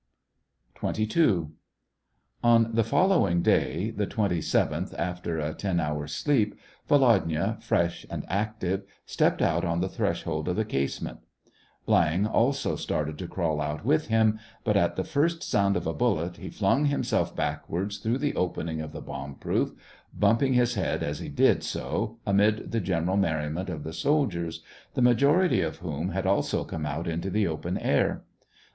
[0.81, 1.11] SEVASTOPOL IN AUGUST.
[1.11, 1.53] 237
[2.41, 2.51] XXII.
[2.55, 8.81] On the following day, the 27th, after a ten hours sleep, Volodya, fresh and active,
[9.05, 11.19] stepped out on the threshold of the casement;
[11.87, 15.93] Viang also started to crawl out with him, but, at the first sound of a
[15.93, 19.71] bullet, he flung himself back wards through the opening of the bomb proof,
[20.17, 24.63] bumping his head as he did so, amid the general merriment of the soldiers,
[24.95, 28.23] the majority of whom had also come out into the open air.